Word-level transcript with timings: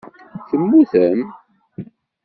Temmutem? 0.47 1.19